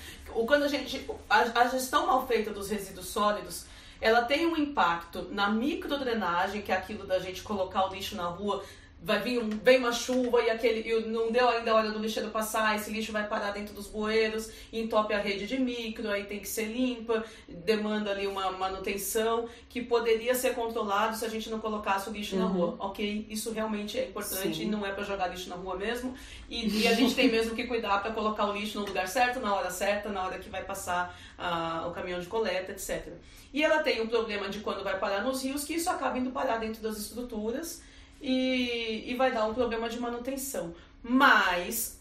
[0.46, 1.06] Quando a gente.
[1.28, 3.66] A, a, gestão mal feita dos resíduos sólidos,
[4.00, 8.24] ela tem um impacto na microdrenagem, que é aquilo da gente colocar o lixo na
[8.24, 8.64] rua
[9.02, 11.98] vai vir um, vem uma chuva e aquele e não deu ainda a hora do
[11.98, 16.24] lixeiro passar, esse lixo vai parar dentro dos bueiros, entope a rede de micro, aí
[16.24, 21.48] tem que ser limpa, demanda ali uma manutenção que poderia ser controlado se a gente
[21.50, 22.42] não colocasse o lixo uhum.
[22.42, 22.76] na rua.
[22.78, 24.62] Ok, isso realmente é importante Sim.
[24.64, 26.14] e não é para jogar lixo na rua mesmo.
[26.48, 29.40] E, e a gente tem mesmo que cuidar para colocar o lixo no lugar certo,
[29.40, 33.12] na hora certa, na hora que vai passar uh, o caminhão de coleta, etc.
[33.52, 36.30] E ela tem um problema de quando vai parar nos rios, que isso acaba indo
[36.30, 37.82] parar dentro das estruturas
[38.20, 40.74] e, e vai dar um problema de manutenção.
[41.02, 42.00] Mas,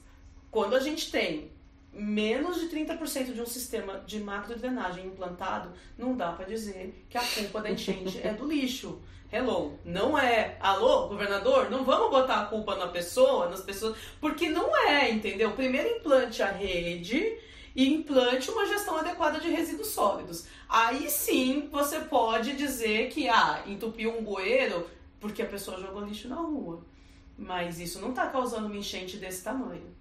[0.49, 1.51] quando a gente tem
[1.95, 7.23] menos de 30% de um sistema de macrodrenagem implantado, não dá para dizer que a
[7.23, 9.01] culpa da enchente é do lixo.
[9.31, 10.57] Hello, não é.
[10.59, 15.51] Alô, governador, não vamos botar a culpa na pessoa, nas pessoas, porque não é, entendeu?
[15.51, 17.37] Primeiro implante a rede
[17.75, 20.45] e implante uma gestão adequada de resíduos sólidos.
[20.69, 24.87] Aí sim você pode dizer que ah, entupiu um bueiro,
[25.19, 26.83] porque a pessoa jogou lixo na rua.
[27.37, 29.93] Mas isso não está causando uma enchente desse tamanho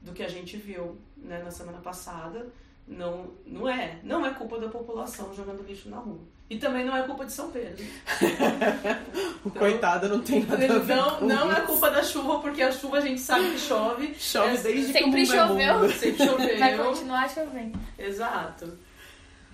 [0.00, 2.52] do que a gente viu né, na semana passada.
[2.86, 4.00] Não, não é.
[4.02, 6.20] Não é culpa da população jogando lixo na rua.
[6.48, 7.84] E também não é culpa de São Pedro.
[9.44, 12.60] o então, coitado não tem nada a ver Não, não é culpa da chuva, porque
[12.60, 14.14] a chuva a gente sabe que chove.
[14.18, 15.60] Chove é, desde sempre que o mundo choveu.
[15.60, 15.92] É mundo.
[15.94, 16.58] Sempre choveu.
[16.58, 17.78] Vai continuar chovendo.
[17.96, 18.76] Exato.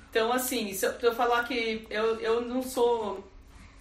[0.09, 3.23] Então, assim, se eu, pra eu falar que eu, eu não sou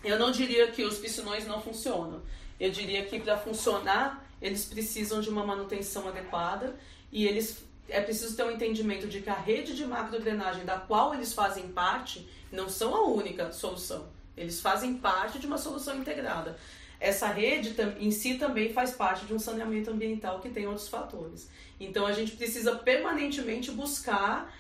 [0.08, 2.22] eu não diria que os piscinões não funcionam.
[2.60, 6.76] Eu diria que para funcionar, eles precisam de uma manutenção adequada
[7.12, 11.14] e eles é preciso ter um entendimento de que a rede de macrodrenagem da qual
[11.14, 14.08] eles fazem parte não são a única solução.
[14.36, 16.58] Eles fazem parte de uma solução integrada.
[17.00, 21.48] Essa rede em si também faz parte de um saneamento ambiental que tem outros fatores.
[21.80, 24.52] Então a gente precisa permanentemente buscar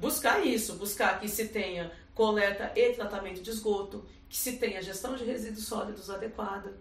[0.00, 5.16] buscar isso, buscar que se tenha coleta e tratamento de esgoto, que se tenha gestão
[5.16, 6.72] de resíduos sólidos adequada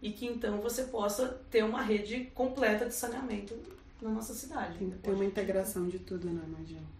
[0.00, 3.56] e que então você possa ter uma rede completa de saneamento
[4.00, 4.78] na nossa cidade.
[4.78, 6.42] Tem que ter uma integração de tudo, né?
[6.46, 6.94] Não adianta.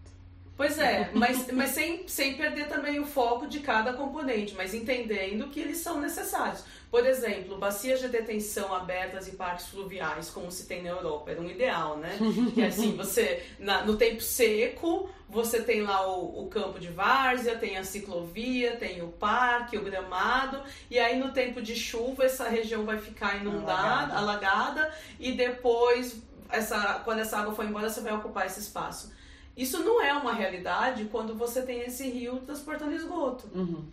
[0.56, 5.48] Pois é, mas, mas sem, sem perder também o foco de cada componente, mas entendendo
[5.48, 6.64] que eles são necessários.
[6.94, 11.40] Por exemplo, bacias de detenção abertas e parques fluviais, como se tem na Europa, era
[11.40, 12.16] um ideal, né?
[12.54, 17.58] Que assim, você, na, no tempo seco, você tem lá o, o, campo de várzea,
[17.58, 22.48] tem a ciclovia, tem o parque, o gramado, e aí no tempo de chuva essa
[22.48, 28.02] região vai ficar inundada, alagada, alagada e depois, essa, quando essa água for embora, você
[28.02, 29.12] vai ocupar esse espaço.
[29.56, 33.50] Isso não é uma realidade quando você tem esse rio transportando esgoto.
[33.52, 33.84] Uhum.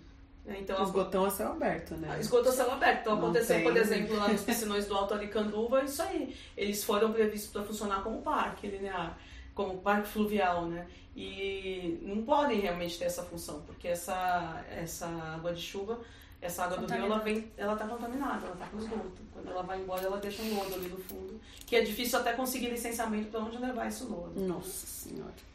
[0.46, 2.18] Né, então, Esgotão a céu aberto, né?
[2.20, 3.02] Esgoto a céu aberto.
[3.02, 3.64] Então, não aconteceu, tem...
[3.64, 6.36] por exemplo, lá nos piscinões do Alto Aricanduva, isso aí.
[6.58, 9.18] Eles foram previstos para funcionar como parque linear,
[9.54, 10.88] como parque fluvial, né?
[11.16, 16.00] E não podem realmente ter essa função, porque essa, essa água de chuva,
[16.42, 19.22] essa água do rio, ela vem, ela tá contaminada, ela tá com esgoto.
[19.34, 22.34] Quando ela vai embora, ela deixa um lodo ali no fundo, que é difícil até
[22.34, 24.40] conseguir licenciamento para onde levar esse lodo.
[24.40, 25.51] Nossa Senhora.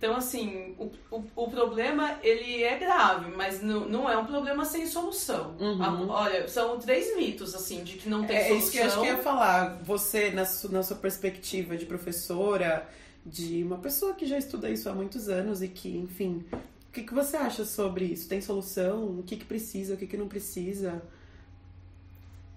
[0.00, 4.64] Então, assim, o, o, o, problema, ele é grave, mas não, não é um problema
[4.64, 5.54] sem solução.
[5.60, 6.08] Uhum.
[6.08, 8.56] olha, são três mitos, assim, de que não tem é, solução.
[8.56, 9.78] É isso que eu acho que eu ia falar.
[9.82, 12.88] Você, na, su, na sua perspectiva de professora,
[13.26, 16.46] de uma pessoa que já estuda isso há muitos anos e que, enfim,
[16.88, 18.26] o que, que você acha sobre isso?
[18.26, 19.18] Tem solução?
[19.18, 19.92] O que, que precisa?
[19.92, 21.02] O que, que não precisa?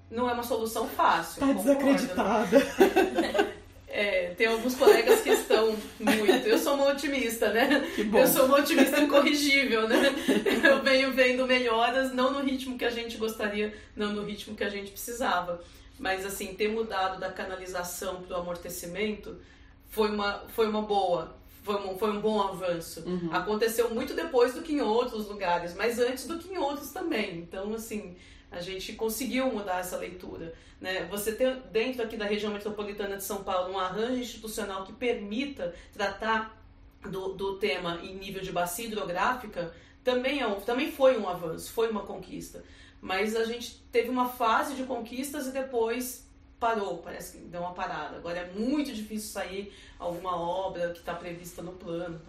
[0.09, 1.41] Não é uma solução fácil.
[1.45, 2.59] Tá desacreditada.
[3.95, 6.47] É, tem alguns colegas que estão muito.
[6.47, 7.87] Eu sou uma otimista, né?
[8.11, 10.01] Eu sou uma otimista incorrigível, né?
[10.63, 14.63] Eu venho vendo melhoras, não no ritmo que a gente gostaria, não no ritmo que
[14.63, 15.61] a gente precisava.
[15.99, 19.37] Mas, assim, ter mudado da canalização para o amortecimento
[19.89, 21.35] foi uma, foi uma boa.
[21.61, 23.03] Foi um, foi um bom avanço.
[23.05, 23.29] Uhum.
[23.31, 27.37] Aconteceu muito depois do que em outros lugares, mas antes do que em outros também.
[27.37, 28.15] Então, assim,
[28.53, 30.53] a gente conseguiu mudar essa leitura.
[30.79, 31.05] Né?
[31.05, 35.73] Você ter dentro aqui da região metropolitana de São Paulo um arranjo institucional que permita
[35.91, 36.61] tratar
[37.01, 41.71] do, do tema em nível de bacia hidrográfica também, é um, também foi um avanço,
[41.71, 42.63] foi uma conquista.
[43.01, 47.73] Mas a gente teve uma fase de conquistas e depois parou, parece que deu uma
[47.73, 48.17] parada.
[48.17, 52.21] Agora é muito difícil sair alguma obra que está prevista no plano.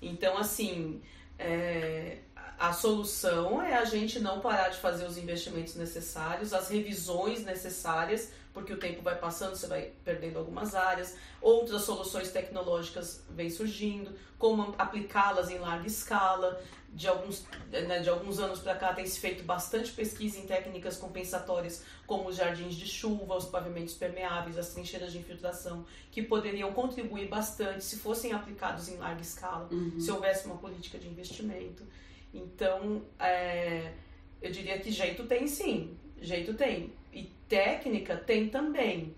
[0.00, 1.00] Então, assim,
[1.38, 2.18] é,
[2.58, 8.30] a solução é a gente não parar de fazer os investimentos necessários, as revisões necessárias,
[8.52, 14.12] porque o tempo vai passando, você vai perdendo algumas áreas, outras soluções tecnológicas vêm surgindo,
[14.38, 16.60] como aplicá-las em larga escala.
[16.92, 20.96] De alguns, né, de alguns anos para cá tem se feito bastante pesquisa em técnicas
[20.96, 26.72] compensatórias, como os jardins de chuva, os pavimentos permeáveis, as trincheiras de infiltração, que poderiam
[26.72, 29.98] contribuir bastante se fossem aplicados em larga escala, uhum.
[29.98, 31.82] se houvesse uma política de investimento.
[32.34, 33.92] Então, é,
[34.42, 36.92] eu diria que jeito tem sim, jeito tem.
[37.12, 39.14] E técnica tem também.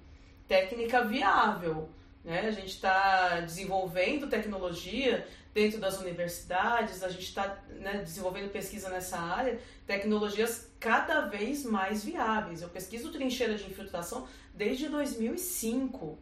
[0.46, 1.88] Técnica viável.
[2.22, 2.40] Né?
[2.40, 9.18] A gente está desenvolvendo tecnologia dentro das universidades, a gente está né, desenvolvendo pesquisa nessa
[9.18, 12.60] área, tecnologias cada vez mais viáveis.
[12.60, 16.18] Eu pesquiso trincheira de infiltração desde 2005.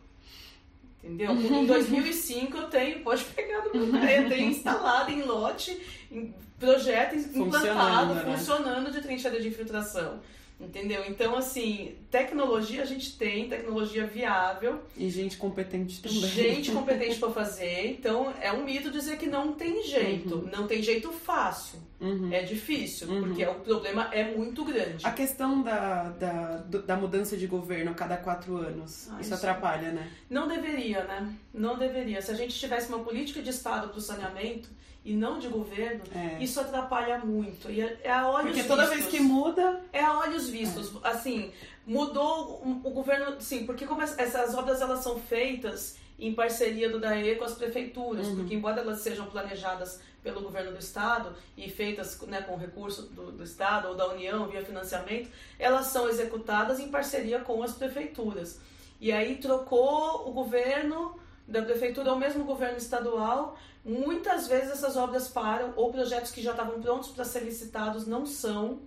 [1.02, 1.32] Entendeu?
[1.32, 6.32] Em 2005 eu tenho, pode pegar do meu pé, eu tenho instalado em lote, em
[6.64, 8.36] projeto implantado, né?
[8.36, 10.20] funcionando de trincheira de infiltração.
[10.60, 11.02] Entendeu?
[11.08, 14.80] Então, assim, tecnologia a gente tem, tecnologia viável.
[14.96, 16.20] E gente competente também.
[16.20, 17.88] Gente competente para fazer.
[17.88, 20.36] Então, é um mito dizer que não tem jeito.
[20.36, 20.50] Uhum.
[20.52, 21.80] Não tem jeito fácil.
[22.00, 22.32] Uhum.
[22.32, 23.22] É difícil, uhum.
[23.22, 25.04] porque o problema é muito grande.
[25.04, 29.34] A questão da, da, da mudança de governo a cada quatro anos, ah, isso, isso,
[29.34, 30.10] atrapalha, né?
[30.30, 31.34] Não deveria, né?
[31.52, 32.20] Não deveria.
[32.22, 34.68] Se a gente tivesse uma política de Estado para o saneamento
[35.04, 36.42] e não de governo, é.
[36.42, 37.70] isso atrapalha muito.
[37.70, 39.00] E é, é a olhos Porque toda vistos.
[39.00, 39.82] vez que muda.
[39.92, 40.90] É a olhos vistos.
[41.04, 41.08] É.
[41.08, 41.52] Assim,
[41.86, 43.38] mudou o, o governo.
[43.38, 48.26] Sim, porque como essas obras elas são feitas em parceria do DAE com as prefeituras,
[48.28, 48.36] uhum.
[48.36, 53.30] porque embora elas sejam planejadas pelo governo do estado e feitas né, com recurso do,
[53.32, 58.58] do estado ou da União via financiamento, elas são executadas em parceria com as prefeituras.
[59.00, 65.28] E aí trocou o governo da prefeitura ao mesmo governo estadual, muitas vezes essas obras
[65.28, 68.80] param ou projetos que já estavam prontos para ser licitados não são,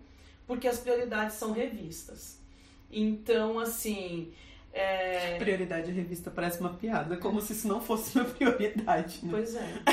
[0.46, 2.40] porque as prioridades são revistas.
[2.92, 4.32] Então, assim.
[4.74, 5.38] É...
[5.38, 9.20] Prioridade revista parece uma piada, como se isso não fosse uma prioridade.
[9.24, 9.30] Né?
[9.32, 9.84] Pois é.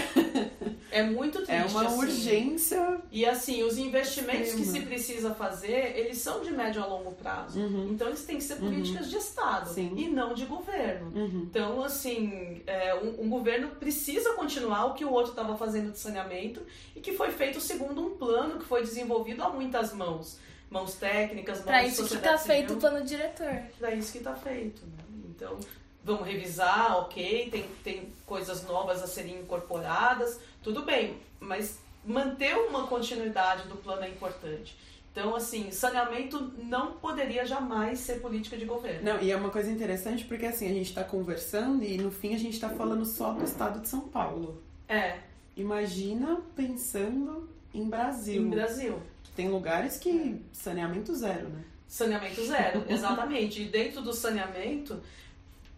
[0.94, 1.52] É muito triste.
[1.52, 1.98] É uma assim.
[1.98, 3.00] urgência.
[3.10, 7.58] E assim, os investimentos que se precisa fazer, eles são de médio a longo prazo.
[7.58, 7.88] Uhum.
[7.90, 9.10] Então eles têm que ser políticas uhum.
[9.10, 9.92] de Estado Sim.
[9.96, 11.10] e não de governo.
[11.12, 11.48] Uhum.
[11.50, 15.98] Então, assim, é, um, um, governo precisa continuar o que o outro estava fazendo de
[15.98, 16.62] saneamento
[16.94, 20.38] e que foi feito segundo um plano que foi desenvolvido a muitas mãos.
[20.70, 23.62] Mãos técnicas, mãos Pra isso que está feito o plano diretor.
[23.80, 24.86] Pra isso que está feito.
[24.86, 25.04] Né?
[25.28, 25.58] Então,
[26.04, 32.86] vamos revisar, ok, tem, tem coisas novas a serem incorporadas, tudo bem, mas manter uma
[32.86, 34.76] continuidade do plano é importante.
[35.12, 39.04] Então, assim, saneamento não poderia jamais ser política de governo.
[39.04, 42.34] Não, e é uma coisa interessante porque, assim, a gente está conversando e no fim
[42.34, 44.60] a gente está falando só do estado de São Paulo.
[44.88, 45.18] É.
[45.56, 48.42] Imagina pensando em Brasil.
[48.42, 49.00] Em Brasil.
[49.36, 51.62] Tem lugares que saneamento zero, né?
[51.86, 53.62] Saneamento zero, exatamente.
[53.62, 55.00] E dentro do saneamento,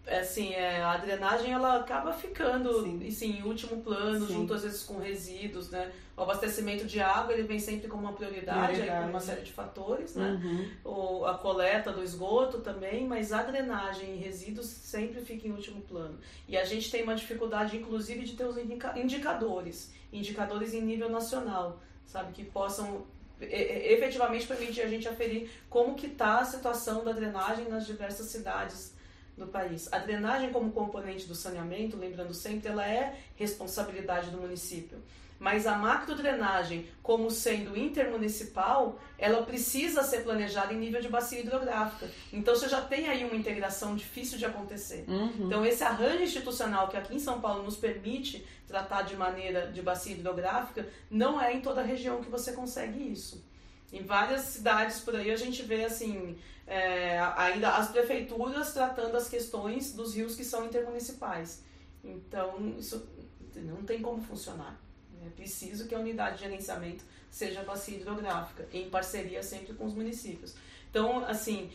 [0.07, 3.07] assim, é, a drenagem ela acaba ficando Sim.
[3.07, 4.35] assim, em último plano, Sim.
[4.35, 5.90] junto às vezes com resíduos, né?
[6.16, 9.03] O abastecimento de água ele vem sempre como uma prioridade, Prioridade.
[9.03, 10.40] por uma série de fatores, né?
[10.42, 10.71] Uhum.
[10.85, 15.83] O, a coleta do esgoto também, mas a drenagem e resíduos sempre fica em último
[15.83, 16.19] plano.
[16.49, 21.11] E a gente tem uma dificuldade, inclusive, de ter os indica- indicadores, indicadores em nível
[21.11, 23.05] nacional, sabe, que possam
[23.38, 28.95] efetivamente permitir a gente aferir como que está a situação da drenagem nas diversas cidades
[29.37, 29.92] do país.
[29.92, 34.99] A drenagem como componente do saneamento, lembrando sempre, ela é responsabilidade do município.
[35.38, 42.11] Mas a macrodrenagem, como sendo intermunicipal, ela precisa ser planejada em nível de bacia hidrográfica.
[42.33, 45.05] Então você já tem aí uma integração difícil de acontecer.
[45.07, 45.46] Uhum.
[45.46, 49.83] Então esse arranjo institucional que aqui em São Paulo nos permite tratar de maneira de
[49.83, 53.44] bacia hidrográfica, não é em toda a região que você consegue isso.
[53.92, 59.29] Em várias cidades por aí a gente vê assim é, ainda as prefeituras tratando as
[59.29, 61.62] questões dos rios que são intermunicipais.
[62.03, 63.07] Então isso
[63.55, 64.79] não tem como funcionar.
[65.25, 69.94] É preciso que a unidade de gerenciamento seja bacia hidrográfica, em parceria sempre com os
[69.94, 70.55] municípios.
[70.90, 71.70] Então, assim,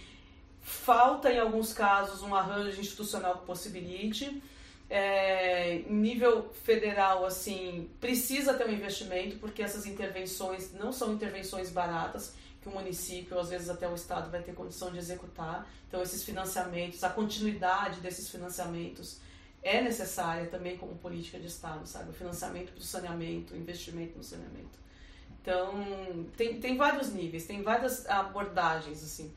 [0.62, 4.42] falta em alguns casos um arranjo institucional que possibilite.
[4.94, 12.34] É, nível federal, assim, precisa ter um investimento, porque essas intervenções não são intervenções baratas,
[12.62, 15.66] que o município, às vezes até o Estado, vai ter condição de executar.
[15.88, 19.22] Então, esses financiamentos, a continuidade desses financiamentos
[19.64, 22.10] é necessária também como política de Estado, sabe?
[22.10, 24.78] O financiamento para o saneamento, o investimento no saneamento.
[25.42, 29.32] Então, tem, tem vários níveis, tem várias abordagens, assim,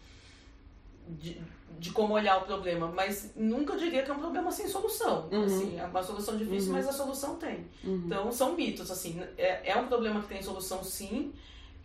[1.08, 1.40] de,
[1.78, 5.28] de como olhar o problema, mas nunca diria que é um problema sem solução.
[5.30, 5.44] Uhum.
[5.44, 6.76] Assim, é uma solução difícil, Uhum.
[6.76, 7.66] mas a solução tem.
[7.84, 8.02] Uhum.
[8.06, 11.32] Então, são mitos, assim, é, é um problema que tem solução sim,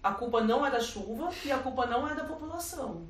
[0.01, 3.03] a culpa não é da chuva e a culpa não é da população.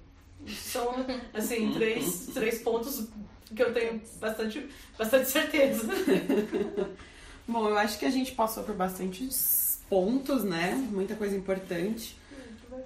[0.48, 3.08] São, assim, três, três pontos
[3.56, 4.68] que eu tenho bastante,
[4.98, 5.84] bastante certeza.
[7.48, 10.74] Bom, eu acho que a gente passou por bastantes pontos, né?
[10.92, 12.16] Muita coisa importante.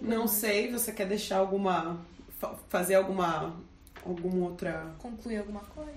[0.01, 1.99] Não sei, você quer deixar alguma.
[2.43, 3.55] Fa- fazer alguma.
[4.05, 4.87] alguma outra.
[4.99, 5.91] Concluir alguma coisa?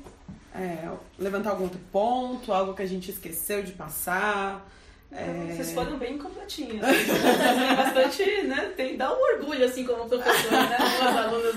[0.54, 4.66] é, levantar algum outro ponto, algo que a gente esqueceu de passar.
[5.12, 6.80] É, Vocês foram bem completinhos.
[7.76, 8.72] Bastante, né?
[8.76, 10.76] Tem, dá um orgulho, assim, como professora, né?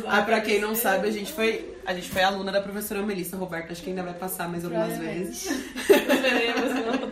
[0.07, 1.75] Ah, pra quem não sabe, a gente foi.
[1.85, 4.97] A gente foi aluna da professora Melissa Roberta, acho que ainda vai passar mais algumas
[4.97, 5.49] vezes.
[5.87, 7.11] Veremos, não?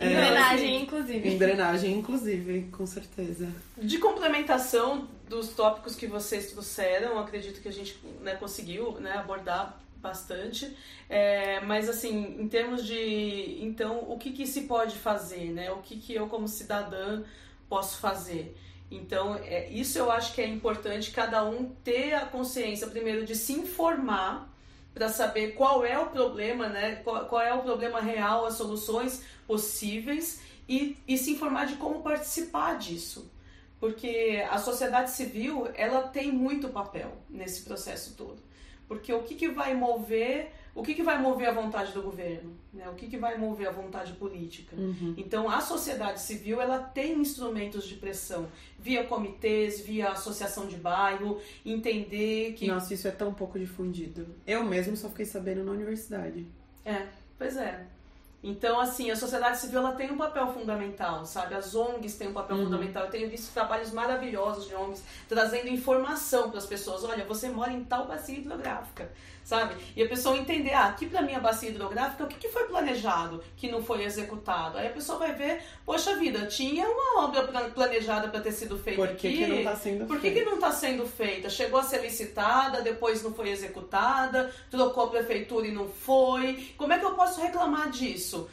[0.00, 0.18] Em É.
[0.18, 1.28] homenagem, inclusive.
[1.28, 3.48] Em drenagem, inclusive, com certeza.
[3.76, 9.80] De complementação dos tópicos que vocês trouxeram, acredito que a gente né, conseguiu né, abordar
[9.96, 10.76] bastante.
[11.08, 15.70] É, mas assim, em termos de então o que, que se pode fazer, né?
[15.70, 17.22] O que, que eu como cidadã
[17.68, 18.56] posso fazer?
[18.90, 23.34] Então, é, isso eu acho que é importante cada um ter a consciência primeiro de
[23.34, 24.52] se informar
[24.92, 26.96] para saber qual é o problema, né?
[26.96, 32.02] Qual, qual é o problema real, as soluções possíveis e, e se informar de como
[32.02, 33.30] participar disso.
[33.80, 38.40] Porque a sociedade civil, ela tem muito papel nesse processo todo.
[38.86, 42.52] Porque o que, que vai mover, o que, que vai mover a vontade do governo?
[42.72, 42.88] Né?
[42.90, 44.76] O que, que vai mover a vontade política?
[44.76, 45.14] Uhum.
[45.16, 48.46] Então, a sociedade civil ela tem instrumentos de pressão,
[48.78, 52.66] via comitês, via associação de bairro, entender que.
[52.66, 54.26] Nossa, isso é tão pouco difundido.
[54.46, 56.46] Eu mesmo só fiquei sabendo na universidade.
[56.84, 57.06] É,
[57.38, 57.86] pois é.
[58.42, 61.54] Então, assim, a sociedade civil ela tem um papel fundamental, sabe?
[61.54, 62.64] As ONGs têm um papel uhum.
[62.64, 63.04] fundamental.
[63.04, 67.04] Eu tenho visto trabalhos maravilhosos de ONGs trazendo informação para as pessoas.
[67.04, 69.10] Olha, você mora em tal bacia hidrográfica
[69.44, 69.74] sabe?
[69.96, 73.42] E a pessoa entender, ah, aqui para minha bacia hidrográfica, o que, que foi planejado
[73.56, 74.78] que não foi executado?
[74.78, 79.00] Aí a pessoa vai ver, poxa vida, tinha uma obra planejada para ter sido feita
[79.00, 79.38] Por que aqui.
[79.38, 81.50] Que não tá sendo Por que, que não está sendo feita?
[81.50, 86.72] Chegou a ser licitada, depois não foi executada, trocou a prefeitura e não foi.
[86.76, 88.48] Como é que eu posso reclamar disso?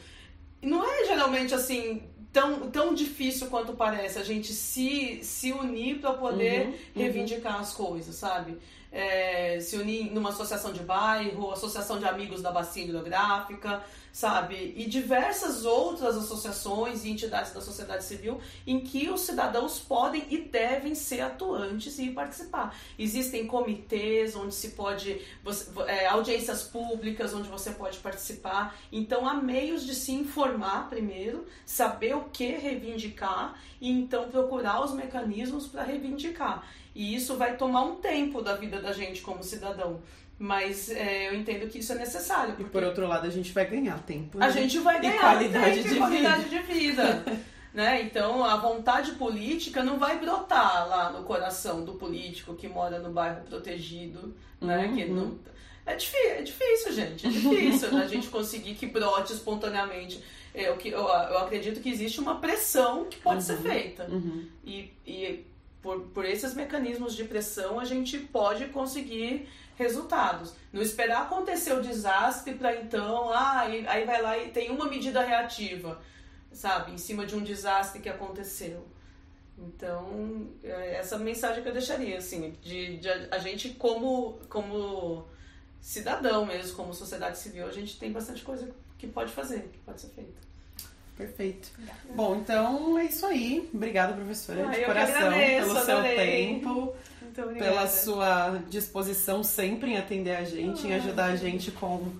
[0.62, 6.12] Não é geralmente assim tão, tão difícil quanto parece a gente se, se unir para
[6.12, 6.78] poder uhum, uhum.
[6.94, 7.60] reivindicar uhum.
[7.60, 8.58] as coisas, sabe?
[8.92, 13.82] É, se unir numa associação de bairro, associação de amigos da bacia hidrográfica,
[14.12, 14.74] sabe?
[14.76, 20.38] E diversas outras associações e entidades da sociedade civil em que os cidadãos podem e
[20.38, 22.76] devem ser atuantes e participar.
[22.98, 25.20] Existem comitês onde se pode,
[25.86, 28.76] é, audiências públicas onde você pode participar.
[28.90, 34.92] Então há meios de se informar primeiro, saber o que reivindicar e então procurar os
[34.92, 36.66] mecanismos para reivindicar.
[36.94, 40.00] E isso vai tomar um tempo da vida da gente como cidadão.
[40.42, 42.56] Mas é, eu entendo que isso é necessário.
[42.58, 44.38] E por outro lado, a gente vai ganhar tempo.
[44.38, 44.46] Né?
[44.46, 46.62] A gente vai ganhar e qualidade tempo de e qualidade vida.
[46.62, 47.24] de vida.
[47.74, 48.00] né?
[48.00, 53.12] Então a vontade política não vai brotar lá no coração do político que mora no
[53.12, 54.34] bairro protegido.
[54.58, 54.86] Né?
[54.86, 54.96] Uhum.
[54.96, 55.38] Que não...
[55.84, 57.26] é, difícil, é difícil, gente.
[57.26, 60.24] É difícil a gente conseguir que brote espontaneamente.
[60.54, 63.42] Eu, eu, eu acredito que existe uma pressão que pode uhum.
[63.42, 64.06] ser feita.
[64.10, 64.46] Uhum.
[64.64, 65.44] E, e
[65.82, 69.46] por, por esses mecanismos de pressão, a gente pode conseguir
[69.80, 70.52] resultados.
[70.72, 74.86] Não esperar acontecer o desastre para então, ah, aí, aí vai lá e tem uma
[74.86, 76.00] medida reativa,
[76.52, 78.86] sabe, em cima de um desastre que aconteceu.
[79.58, 85.26] Então, é essa mensagem que eu deixaria, assim, de, de a, a gente como, como
[85.80, 90.00] cidadão mesmo, como sociedade civil, a gente tem bastante coisa que pode fazer, que pode
[90.00, 90.50] ser feita.
[91.16, 91.70] Perfeito.
[92.14, 93.68] Bom, então é isso aí.
[93.74, 96.16] Obrigada, professora, ah, de coração, agradeço, pelo seu adorei.
[96.16, 96.94] tempo,
[97.32, 102.12] pela sua disposição sempre em atender a gente, em ajudar a gente com,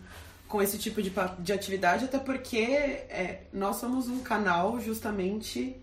[0.48, 5.76] com esse tipo de, de atividade, até porque é, nós somos um canal justamente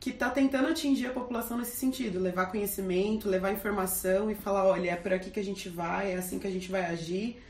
[0.00, 4.92] que está tentando atingir a população nesse sentido, levar conhecimento, levar informação e falar, olha,
[4.92, 7.42] é por aqui que a gente vai, é assim que a gente vai agir.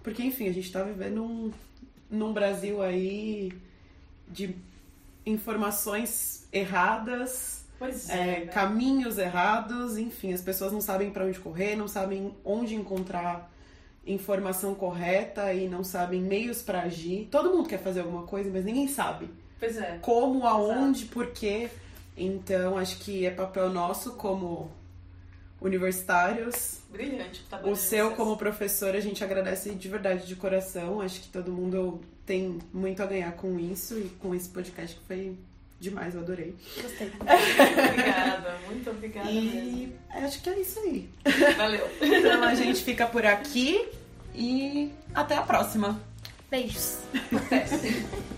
[0.00, 1.52] Porque, enfim, a gente está vivendo um,
[2.08, 3.52] num Brasil aí
[4.28, 4.54] de
[5.26, 8.46] informações erradas, é, é, né?
[8.46, 13.50] caminhos errados, enfim, as pessoas não sabem para onde correr, não sabem onde encontrar
[14.06, 17.28] informação correta e não sabem meios para agir.
[17.30, 19.30] Todo mundo quer fazer alguma coisa, mas ninguém sabe.
[19.58, 19.98] Pois é.
[20.00, 21.68] Como, aonde, por quê.
[22.16, 24.70] Então, acho que é papel nosso como
[25.60, 26.80] universitários.
[26.90, 27.44] Brilhante.
[27.48, 31.00] Tá o seu como professor, a gente agradece de verdade, de coração.
[31.00, 35.06] Acho que todo mundo tem muito a ganhar com isso e com esse podcast que
[35.06, 35.36] foi
[35.80, 36.54] demais, eu adorei.
[36.80, 37.10] Gostei.
[37.20, 40.26] obrigada, muito obrigada e mesmo.
[40.26, 41.08] acho que é isso aí.
[41.56, 41.88] Valeu.
[42.00, 43.88] Então a gente fica por aqui
[44.34, 46.00] e até a próxima.
[46.50, 46.98] Beijos.
[47.34, 48.30] Até.